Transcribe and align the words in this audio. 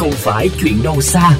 không 0.00 0.10
phải 0.10 0.48
chuyện 0.62 0.74
đâu 0.84 1.00
xa. 1.00 1.38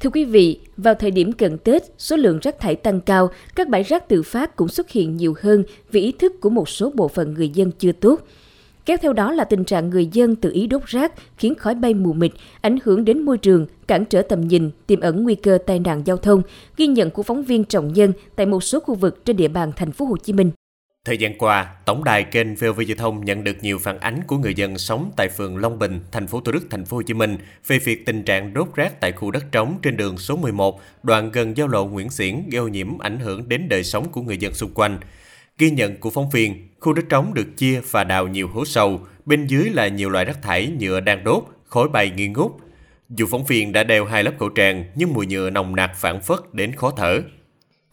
Thưa 0.00 0.10
quý 0.10 0.24
vị, 0.24 0.60
vào 0.76 0.94
thời 0.94 1.10
điểm 1.10 1.32
cận 1.32 1.58
Tết, 1.58 1.82
số 1.98 2.16
lượng 2.16 2.38
rác 2.42 2.60
thải 2.60 2.76
tăng 2.76 3.00
cao, 3.00 3.30
các 3.54 3.68
bãi 3.68 3.82
rác 3.82 4.08
tự 4.08 4.22
phát 4.22 4.56
cũng 4.56 4.68
xuất 4.68 4.90
hiện 4.90 5.16
nhiều 5.16 5.34
hơn 5.40 5.64
vì 5.90 6.00
ý 6.00 6.12
thức 6.12 6.40
của 6.40 6.50
một 6.50 6.68
số 6.68 6.92
bộ 6.94 7.08
phận 7.08 7.34
người 7.34 7.48
dân 7.48 7.70
chưa 7.78 7.92
tốt. 7.92 8.20
Kéo 8.86 8.96
theo 9.02 9.12
đó 9.12 9.32
là 9.32 9.44
tình 9.44 9.64
trạng 9.64 9.90
người 9.90 10.06
dân 10.12 10.36
tự 10.36 10.52
ý 10.52 10.66
đốt 10.66 10.82
rác 10.86 11.12
khiến 11.36 11.54
khói 11.54 11.74
bay 11.74 11.94
mù 11.94 12.12
mịt, 12.12 12.32
ảnh 12.60 12.78
hưởng 12.84 13.04
đến 13.04 13.22
môi 13.22 13.38
trường, 13.38 13.66
cản 13.86 14.04
trở 14.04 14.22
tầm 14.22 14.40
nhìn, 14.40 14.70
tiềm 14.86 15.00
ẩn 15.00 15.22
nguy 15.22 15.34
cơ 15.34 15.58
tai 15.66 15.78
nạn 15.78 16.02
giao 16.04 16.16
thông, 16.16 16.42
ghi 16.76 16.86
nhận 16.86 17.10
của 17.10 17.22
phóng 17.22 17.42
viên 17.42 17.64
Trọng 17.64 17.92
Nhân 17.92 18.12
tại 18.36 18.46
một 18.46 18.62
số 18.62 18.80
khu 18.80 18.94
vực 18.94 19.24
trên 19.24 19.36
địa 19.36 19.48
bàn 19.48 19.72
thành 19.76 19.92
phố 19.92 20.04
Hồ 20.04 20.16
Chí 20.16 20.32
Minh. 20.32 20.50
Thời 21.04 21.18
gian 21.18 21.38
qua, 21.38 21.74
tổng 21.84 22.04
đài 22.04 22.24
kênh 22.24 22.54
VOV 22.54 22.80
Giao 22.80 22.96
thông 22.96 23.24
nhận 23.24 23.44
được 23.44 23.56
nhiều 23.62 23.78
phản 23.78 24.00
ánh 24.00 24.20
của 24.26 24.38
người 24.38 24.54
dân 24.54 24.78
sống 24.78 25.12
tại 25.16 25.28
phường 25.28 25.56
Long 25.56 25.78
Bình, 25.78 26.00
thành 26.12 26.26
phố 26.26 26.40
Thủ 26.40 26.52
Đức, 26.52 26.66
thành 26.70 26.84
phố 26.84 26.96
Hồ 26.96 27.02
Chí 27.02 27.14
Minh 27.14 27.38
về 27.66 27.78
việc 27.78 28.06
tình 28.06 28.22
trạng 28.22 28.54
đốt 28.54 28.68
rác 28.74 29.00
tại 29.00 29.12
khu 29.12 29.30
đất 29.30 29.44
trống 29.52 29.78
trên 29.82 29.96
đường 29.96 30.18
số 30.18 30.36
11, 30.36 30.80
đoạn 31.02 31.30
gần 31.32 31.56
giao 31.56 31.68
lộ 31.68 31.86
Nguyễn 31.86 32.10
Xiển 32.10 32.42
gây 32.50 32.58
ô 32.58 32.68
nhiễm 32.68 32.98
ảnh 32.98 33.18
hưởng 33.18 33.48
đến 33.48 33.68
đời 33.68 33.84
sống 33.84 34.08
của 34.12 34.22
người 34.22 34.36
dân 34.38 34.54
xung 34.54 34.74
quanh. 34.74 34.98
Ghi 35.58 35.70
nhận 35.70 35.96
của 35.96 36.10
phóng 36.10 36.30
viên, 36.30 36.68
khu 36.80 36.92
đất 36.92 37.04
trống 37.08 37.34
được 37.34 37.56
chia 37.56 37.80
và 37.90 38.04
đào 38.04 38.28
nhiều 38.28 38.48
hố 38.48 38.64
sâu, 38.64 39.00
bên 39.24 39.46
dưới 39.46 39.70
là 39.70 39.88
nhiều 39.88 40.10
loại 40.10 40.24
rác 40.24 40.42
thải 40.42 40.66
nhựa 40.80 41.00
đang 41.00 41.24
đốt, 41.24 41.44
khói 41.64 41.88
bay 41.88 42.10
nghi 42.16 42.28
ngút. 42.28 42.52
Dù 43.08 43.26
phóng 43.30 43.44
viên 43.44 43.72
đã 43.72 43.84
đeo 43.84 44.04
hai 44.04 44.24
lớp 44.24 44.32
khẩu 44.38 44.48
trang, 44.48 44.84
nhưng 44.94 45.12
mùi 45.12 45.26
nhựa 45.26 45.50
nồng 45.50 45.76
nặc 45.76 45.90
phản 45.96 46.20
phất 46.20 46.54
đến 46.54 46.74
khó 46.74 46.90
thở. 46.96 47.22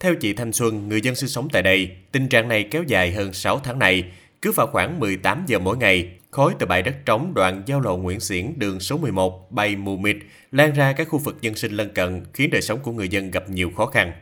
Theo 0.04 0.14
chị 0.20 0.34
Thanh 0.34 0.52
Xuân, 0.52 0.88
người 0.88 1.00
dân 1.00 1.14
sinh 1.14 1.28
sống 1.28 1.48
tại 1.52 1.62
đây, 1.62 1.88
tình 2.12 2.28
trạng 2.28 2.48
này 2.48 2.64
kéo 2.70 2.82
dài 2.86 3.10
hơn 3.10 3.32
6 3.32 3.56
tháng 3.64 3.78
này. 3.78 4.04
Cứ 4.42 4.52
vào 4.56 4.66
khoảng 4.66 5.00
18 5.00 5.38
giờ 5.46 5.58
mỗi 5.58 5.76
ngày, 5.76 6.08
khói 6.30 6.52
từ 6.58 6.66
bãi 6.66 6.82
đất 6.82 6.94
trống 7.06 7.32
đoạn 7.36 7.62
giao 7.66 7.80
lộ 7.80 7.96
Nguyễn 7.96 8.20
Xiển 8.20 8.44
đường 8.58 8.80
số 8.80 8.96
11 9.02 9.32
bay 9.50 9.76
mù 9.84 9.96
mịt 9.96 10.16
lan 10.50 10.70
ra 10.78 10.92
các 10.96 11.06
khu 11.10 11.18
vực 11.24 11.34
dân 11.42 11.54
sinh 11.54 11.72
lân 11.72 11.88
cận, 11.94 12.10
khiến 12.34 12.48
đời 12.52 12.60
sống 12.60 12.78
của 12.84 12.92
người 12.92 13.08
dân 13.08 13.30
gặp 13.30 13.42
nhiều 13.48 13.68
khó 13.76 13.86
khăn. 13.86 14.12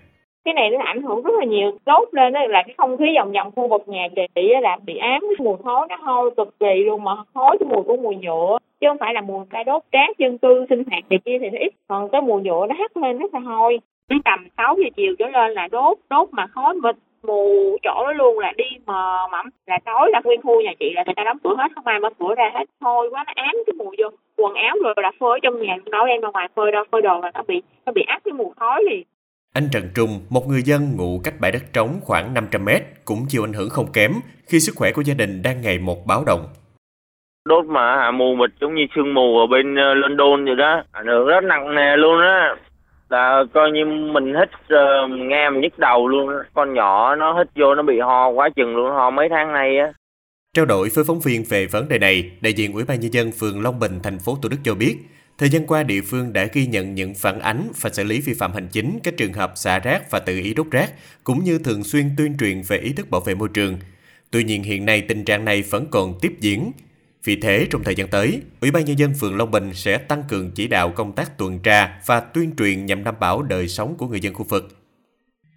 Cái 0.45 0.55
này 0.55 0.71
nó 0.71 0.79
ảnh 0.85 1.03
hưởng 1.03 1.23
rất 1.23 1.35
là 1.39 1.45
nhiều. 1.45 1.79
Đốt 1.87 2.09
lên 2.13 2.33
đó 2.33 2.41
là 2.49 2.63
cái 2.67 2.75
không 2.79 2.97
khí 2.97 3.07
vòng 3.19 3.33
vòng 3.33 3.53
khu 3.57 3.69
vực 3.69 3.83
nhà 3.87 4.09
chị 4.35 4.43
là 4.63 4.77
bị 4.87 4.97
ám 4.97 5.21
cái 5.21 5.45
mùi 5.47 5.57
khói 5.65 5.87
nó 5.89 5.97
hôi 5.97 6.31
cực 6.37 6.59
kỳ 6.61 6.85
luôn 6.87 7.05
mà 7.05 7.13
khói 7.35 7.57
cái 7.61 7.69
mùi 7.69 7.83
của 7.83 7.97
mùi 7.97 8.17
nhựa 8.17 8.59
chứ 8.81 8.87
không 8.91 8.99
phải 9.01 9.15
là 9.15 9.21
mùi 9.21 9.45
cây 9.51 9.65
đốt 9.65 9.83
rác 9.93 10.19
dân 10.19 10.39
cư 10.39 10.67
sinh 10.69 10.83
hoạt 10.91 11.05
này 11.11 11.19
kia 11.25 11.39
thì 11.41 11.59
ít 11.59 11.73
còn 11.89 12.09
cái 12.13 12.21
mùi 12.21 12.43
nhựa 12.43 12.67
nó 12.69 12.75
hắt 12.79 12.97
lên 12.97 13.19
rất 13.19 13.35
là 13.35 13.41
hôi 13.41 13.79
đến 14.09 14.23
tầm 14.25 14.49
6 14.57 14.77
giờ 14.79 14.89
chiều 14.97 15.15
trở 15.19 15.29
lên 15.29 15.53
là 15.53 15.69
đốt 15.73 15.99
đốt 16.11 16.29
mà 16.33 16.47
khói 16.47 16.75
mịt 16.75 16.97
mù 17.23 17.77
chỗ 17.83 18.05
đó 18.07 18.13
luôn 18.13 18.39
là 18.39 18.53
đi 18.57 18.65
mờ 18.87 19.29
mẫm. 19.33 19.47
Là 19.67 19.79
tối 19.85 20.11
là 20.13 20.21
nguyên 20.25 20.43
khu 20.43 20.63
nhà 20.63 20.73
chị 20.81 20.93
là 20.95 21.03
người 21.07 21.15
ta 21.17 21.23
đóng 21.25 21.39
cửa 21.45 21.55
hết 21.59 21.69
không 21.75 21.87
ai 21.87 22.01
mở 22.01 22.09
cửa 22.19 22.35
ra 22.37 22.51
hết. 22.55 22.65
Thôi 22.81 23.09
quá 23.11 23.25
nó 23.27 23.33
ám 23.37 23.55
cái 23.67 23.75
mùi 23.79 23.97
vô. 23.99 24.09
Quần 24.37 24.55
áo 24.55 24.77
rồi 24.85 24.95
là 24.97 25.13
phơi 25.21 25.31
ở 25.31 25.39
trong 25.43 25.63
nhà 25.63 25.77
đâu 25.91 26.07
đem 26.07 26.21
ra 26.21 26.29
ngoài 26.33 26.49
phơi 26.55 26.73
đâu 26.73 26.85
phơi 26.93 27.03
đồ 27.03 27.21
là 27.21 27.31
nó 27.35 27.43
bị 27.49 27.63
nó 27.87 27.93
bị 27.93 28.03
áp 28.07 28.21
cái 28.25 28.33
mùi 28.33 28.51
khói 28.57 28.83
liền. 28.91 29.03
Anh 29.55 29.69
Trần 29.73 29.83
Trung, 29.95 30.11
một 30.31 30.43
người 30.49 30.63
dân 30.63 30.81
ngụ 30.97 31.21
cách 31.25 31.35
bãi 31.41 31.53
đất 31.53 31.63
trống 31.73 31.89
khoảng 32.03 32.35
500 32.35 32.65
mét, 32.65 32.83
cũng 33.05 33.19
chịu 33.29 33.45
ảnh 33.45 33.53
hưởng 33.53 33.69
không 33.71 33.87
kém 33.93 34.13
khi 34.49 34.61
sức 34.61 34.73
khỏe 34.77 34.93
của 34.93 35.03
gia 35.03 35.15
đình 35.15 35.43
đang 35.45 35.61
ngày 35.61 35.79
một 35.79 36.07
báo 36.07 36.25
động. 36.27 36.41
Đốt 37.49 37.65
mà 37.65 37.97
hạ 37.97 38.11
mù 38.11 38.35
mịt 38.35 38.51
giống 38.61 38.75
như 38.75 38.83
sương 38.95 39.15
mù 39.15 39.39
ở 39.39 39.47
bên 39.47 39.75
ờ, 39.75 39.95
London 39.95 40.45
vậy 40.45 40.57
đó, 40.57 40.83
ảnh 40.93 41.07
hưởng 41.07 41.27
rất 41.27 41.45
nặng 41.45 41.75
nề 41.75 41.97
luôn 41.97 42.21
á. 42.21 42.57
Là 43.09 43.45
coi 43.55 43.71
như 43.71 43.85
mình 43.85 44.35
hít 44.35 44.49
uh, 44.49 44.69
ờ, 44.69 45.09
nghe 45.09 45.51
mình 45.51 45.61
nhức 45.61 45.79
đầu 45.79 46.09
luôn 46.09 46.29
á. 46.29 46.37
Con 46.55 46.75
nhỏ 46.75 47.15
nó 47.17 47.39
hít 47.39 47.47
vô 47.55 47.75
nó 47.75 47.83
bị 47.83 48.01
ho 48.01 48.29
quá 48.29 48.49
chừng 48.57 48.77
luôn, 48.77 48.91
ho 48.91 49.11
mấy 49.11 49.29
tháng 49.31 49.53
nay 49.53 49.79
á. 49.79 49.93
Trao 50.55 50.65
đổi 50.65 50.89
với 50.95 51.05
phóng 51.05 51.21
viên 51.21 51.45
về 51.49 51.67
vấn 51.67 51.89
đề 51.89 51.99
này, 51.99 52.31
đại 52.41 52.53
diện 52.53 52.73
Ủy 52.73 52.85
ban 52.85 53.01
nhân 53.01 53.13
dân 53.13 53.31
phường 53.41 53.63
Long 53.63 53.81
Bình, 53.81 54.01
thành 54.03 54.19
phố 54.19 54.37
Thủ 54.43 54.49
Đức 54.49 54.57
cho 54.65 54.75
biết, 54.75 54.97
Thời 55.39 55.49
gian 55.49 55.67
qua, 55.67 55.83
địa 55.83 56.01
phương 56.01 56.33
đã 56.33 56.45
ghi 56.53 56.67
nhận 56.67 56.95
những 56.95 57.15
phản 57.15 57.41
ánh 57.41 57.69
và 57.81 57.91
xử 57.91 58.05
lý 58.05 58.21
vi 58.21 58.35
phạm 58.35 58.53
hành 58.53 58.69
chính 58.73 58.99
các 59.05 59.17
trường 59.17 59.33
hợp 59.33 59.53
xả 59.55 59.79
rác 59.79 60.11
và 60.11 60.19
tự 60.19 60.39
ý 60.39 60.55
đốt 60.55 60.67
rác, 60.71 60.93
cũng 61.25 61.45
như 61.45 61.59
thường 61.59 61.85
xuyên 61.85 62.11
tuyên 62.17 62.37
truyền 62.39 62.63
về 62.69 62.79
ý 62.79 62.93
thức 62.93 63.11
bảo 63.11 63.21
vệ 63.21 63.35
môi 63.35 63.49
trường. 63.55 63.79
Tuy 64.31 64.45
nhiên 64.45 64.63
hiện 64.63 64.85
nay 64.85 65.01
tình 65.01 65.25
trạng 65.25 65.45
này 65.45 65.63
vẫn 65.63 65.87
còn 65.91 66.15
tiếp 66.21 66.33
diễn. 66.41 66.73
Vì 67.25 67.37
thế, 67.37 67.67
trong 67.71 67.85
thời 67.85 67.95
gian 67.95 68.09
tới, 68.09 68.43
Ủy 68.61 68.71
ban 68.71 68.85
Nhân 68.85 68.99
dân 68.99 69.15
phường 69.15 69.37
Long 69.37 69.51
Bình 69.51 69.75
sẽ 69.75 69.99
tăng 69.99 70.23
cường 70.29 70.51
chỉ 70.51 70.67
đạo 70.67 70.91
công 70.91 71.13
tác 71.13 71.39
tuần 71.39 71.59
tra 71.59 72.01
và 72.07 72.21
tuyên 72.21 72.57
truyền 72.57 72.87
nhằm 72.87 73.05
đảm 73.05 73.15
bảo 73.21 73.43
đời 73.43 73.69
sống 73.69 73.95
của 73.99 74.09
người 74.09 74.21
dân 74.21 74.35
khu 74.35 74.45
vực. 74.45 74.79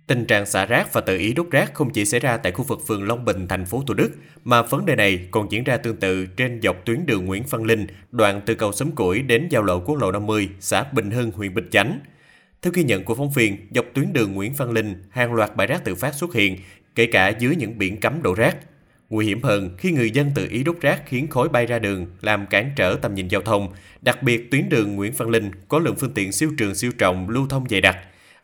Tình 0.07 0.25
trạng 0.25 0.45
xả 0.45 0.65
rác 0.65 0.93
và 0.93 1.01
tự 1.01 1.17
ý 1.17 1.33
đốt 1.33 1.47
rác 1.51 1.73
không 1.73 1.89
chỉ 1.89 2.05
xảy 2.05 2.19
ra 2.19 2.37
tại 2.37 2.51
khu 2.51 2.63
vực 2.63 2.79
phường 2.87 3.07
Long 3.07 3.25
Bình, 3.25 3.47
thành 3.47 3.65
phố 3.65 3.83
Thủ 3.87 3.93
Đức, 3.93 4.11
mà 4.43 4.61
vấn 4.61 4.85
đề 4.85 4.95
này 4.95 5.27
còn 5.31 5.51
diễn 5.51 5.63
ra 5.63 5.77
tương 5.77 5.95
tự 5.95 6.25
trên 6.25 6.61
dọc 6.61 6.85
tuyến 6.85 7.05
đường 7.05 7.25
Nguyễn 7.25 7.43
Văn 7.49 7.63
Linh, 7.63 7.87
đoạn 8.11 8.41
từ 8.45 8.55
cầu 8.55 8.71
Sấm 8.71 8.91
Củi 8.91 9.21
đến 9.21 9.47
giao 9.49 9.63
lộ 9.63 9.79
quốc 9.79 9.95
lộ 9.95 10.11
50, 10.11 10.49
xã 10.59 10.83
Bình 10.91 11.11
Hưng, 11.11 11.31
huyện 11.31 11.53
Bình 11.53 11.69
Chánh. 11.71 11.99
Theo 12.61 12.73
ghi 12.75 12.83
nhận 12.83 13.03
của 13.03 13.15
phóng 13.15 13.31
viên, 13.31 13.57
dọc 13.75 13.85
tuyến 13.93 14.13
đường 14.13 14.33
Nguyễn 14.33 14.53
Văn 14.53 14.71
Linh, 14.71 14.95
hàng 15.09 15.33
loạt 15.33 15.55
bãi 15.55 15.67
rác 15.67 15.83
tự 15.83 15.95
phát 15.95 16.13
xuất 16.13 16.33
hiện, 16.33 16.57
kể 16.95 17.05
cả 17.05 17.29
dưới 17.29 17.55
những 17.55 17.77
biển 17.77 17.99
cấm 17.99 18.23
đổ 18.23 18.33
rác. 18.33 18.57
Nguy 19.11 19.25
hiểm 19.25 19.43
hơn 19.43 19.69
khi 19.77 19.91
người 19.91 20.11
dân 20.11 20.31
tự 20.35 20.47
ý 20.49 20.63
đốt 20.63 20.75
rác 20.81 21.01
khiến 21.05 21.27
khói 21.29 21.49
bay 21.49 21.65
ra 21.65 21.79
đường, 21.79 22.05
làm 22.21 22.45
cản 22.45 22.71
trở 22.75 22.95
tầm 23.01 23.15
nhìn 23.15 23.27
giao 23.27 23.41
thông. 23.41 23.67
Đặc 24.01 24.23
biệt 24.23 24.51
tuyến 24.51 24.69
đường 24.69 24.95
Nguyễn 24.95 25.13
Văn 25.17 25.29
Linh 25.29 25.51
có 25.67 25.79
lượng 25.79 25.95
phương 25.95 26.11
tiện 26.11 26.31
siêu 26.31 26.49
trường 26.57 26.75
siêu 26.75 26.91
trọng 26.97 27.29
lưu 27.29 27.47
thông 27.49 27.65
dày 27.69 27.81
đặc, 27.81 27.97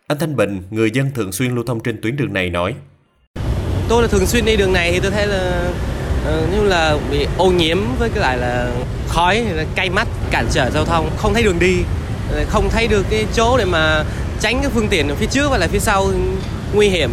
anh 0.07 0.17
Thanh 0.19 0.35
Bình, 0.35 0.61
người 0.69 0.91
dân 0.91 1.11
thường 1.15 1.31
xuyên 1.31 1.55
lưu 1.55 1.63
thông 1.63 1.79
trên 1.79 2.01
tuyến 2.01 2.15
đường 2.15 2.33
này 2.33 2.49
nói. 2.49 2.73
Tôi 3.89 4.01
là 4.01 4.07
thường 4.07 4.25
xuyên 4.25 4.45
đi 4.45 4.55
đường 4.55 4.73
này 4.73 4.91
thì 4.91 4.99
tôi 4.99 5.11
thấy 5.11 5.27
là 5.27 5.71
ờ, 6.25 6.47
như 6.51 6.63
là 6.63 6.97
bị 7.11 7.27
ô 7.37 7.51
nhiễm 7.51 7.77
với 7.99 8.09
cái 8.09 8.19
lại 8.19 8.37
là 8.37 8.71
khói, 9.07 9.45
cay 9.75 9.89
mắt, 9.89 10.07
cản 10.31 10.45
trở 10.51 10.69
giao 10.69 10.85
thông, 10.85 11.09
không 11.17 11.33
thấy 11.33 11.43
đường 11.43 11.59
đi, 11.59 11.75
không 12.47 12.69
thấy 12.69 12.87
được 12.87 13.05
cái 13.09 13.25
chỗ 13.33 13.57
để 13.57 13.65
mà 13.65 14.03
tránh 14.39 14.59
cái 14.61 14.71
phương 14.73 14.87
tiện 14.87 15.07
ở 15.07 15.15
phía 15.15 15.27
trước 15.31 15.49
và 15.51 15.57
là 15.57 15.67
phía 15.67 15.79
sau 15.79 16.11
nguy 16.73 16.89
hiểm. 16.89 17.09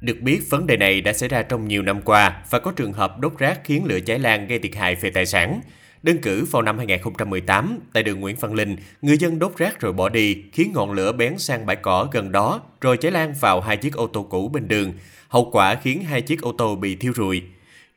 Được 0.00 0.20
biết, 0.20 0.40
vấn 0.50 0.66
đề 0.66 0.76
này 0.76 1.00
đã 1.00 1.12
xảy 1.12 1.28
ra 1.28 1.42
trong 1.42 1.68
nhiều 1.68 1.82
năm 1.82 2.02
qua 2.02 2.42
và 2.50 2.58
có 2.58 2.72
trường 2.76 2.92
hợp 2.92 3.18
đốt 3.18 3.32
rác 3.38 3.60
khiến 3.64 3.84
lửa 3.84 4.00
cháy 4.00 4.18
lan 4.18 4.46
gây 4.46 4.58
thiệt 4.58 4.74
hại 4.76 4.94
về 4.94 5.10
tài 5.10 5.26
sản. 5.26 5.60
Đơn 6.02 6.18
cử 6.18 6.44
vào 6.44 6.62
năm 6.62 6.78
2018, 6.78 7.78
tại 7.92 8.02
đường 8.02 8.20
Nguyễn 8.20 8.36
Văn 8.36 8.54
Linh, 8.54 8.76
người 9.02 9.18
dân 9.18 9.38
đốt 9.38 9.56
rác 9.56 9.80
rồi 9.80 9.92
bỏ 9.92 10.08
đi, 10.08 10.42
khiến 10.52 10.72
ngọn 10.74 10.92
lửa 10.92 11.12
bén 11.12 11.38
sang 11.38 11.66
bãi 11.66 11.76
cỏ 11.76 12.08
gần 12.12 12.32
đó, 12.32 12.62
rồi 12.80 12.96
cháy 12.96 13.12
lan 13.12 13.34
vào 13.40 13.60
hai 13.60 13.76
chiếc 13.76 13.94
ô 13.94 14.06
tô 14.06 14.22
cũ 14.22 14.48
bên 14.48 14.68
đường. 14.68 14.92
Hậu 15.28 15.50
quả 15.50 15.74
khiến 15.74 16.02
hai 16.02 16.22
chiếc 16.22 16.40
ô 16.42 16.52
tô 16.58 16.76
bị 16.76 16.96
thiêu 16.96 17.12
rụi. 17.16 17.42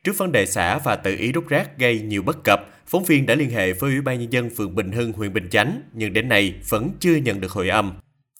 Trước 0.04 0.18
vấn 0.18 0.32
đề 0.32 0.46
xả 0.46 0.78
và 0.78 0.96
tự 0.96 1.16
ý 1.16 1.32
đốt 1.32 1.48
rác 1.48 1.78
gây 1.78 2.00
nhiều 2.00 2.22
bất 2.22 2.44
cập, 2.44 2.60
phóng 2.86 3.04
viên 3.04 3.26
đã 3.26 3.34
liên 3.34 3.50
hệ 3.50 3.72
với 3.72 3.90
Ủy 3.90 4.00
ban 4.00 4.18
Nhân 4.18 4.32
dân 4.32 4.50
phường 4.56 4.74
Bình 4.74 4.92
Hưng, 4.92 5.12
huyện 5.12 5.32
Bình 5.32 5.48
Chánh, 5.50 5.80
nhưng 5.92 6.12
đến 6.12 6.28
nay 6.28 6.54
vẫn 6.68 6.90
chưa 7.00 7.14
nhận 7.14 7.40
được 7.40 7.52
hồi 7.52 7.68
âm. 7.68 7.92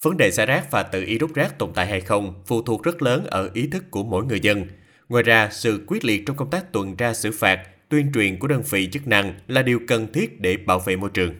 Vấn 0.05 0.17
đề 0.17 0.31
xả 0.31 0.45
rác 0.45 0.71
và 0.71 0.83
tự 0.83 1.03
ý 1.03 1.17
rút 1.17 1.33
rác 1.33 1.59
tồn 1.59 1.69
tại 1.75 1.87
hay 1.87 2.01
không 2.01 2.33
phụ 2.45 2.61
thuộc 2.61 2.83
rất 2.83 3.01
lớn 3.01 3.25
ở 3.25 3.49
ý 3.53 3.67
thức 3.67 3.91
của 3.91 4.03
mỗi 4.03 4.25
người 4.25 4.39
dân. 4.39 4.65
Ngoài 5.09 5.23
ra, 5.23 5.49
sự 5.51 5.83
quyết 5.87 6.05
liệt 6.05 6.23
trong 6.25 6.35
công 6.35 6.49
tác 6.49 6.71
tuần 6.71 6.95
tra 6.95 7.13
xử 7.13 7.31
phạt 7.31 7.59
tuyên 7.89 8.11
truyền 8.13 8.39
của 8.39 8.47
đơn 8.47 8.63
vị 8.69 8.89
chức 8.91 9.07
năng 9.07 9.33
là 9.47 9.61
điều 9.61 9.79
cần 9.87 10.11
thiết 10.13 10.41
để 10.41 10.57
bảo 10.57 10.79
vệ 10.79 10.95
môi 10.95 11.09
trường. 11.13 11.33